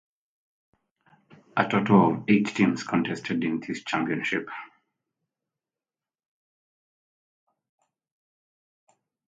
A 1.55 1.67
total 1.69 2.15
of 2.15 2.23
eight 2.27 2.47
teams 2.47 2.81
contested 2.83 3.39
this 3.67 3.83
championship. 3.83 4.49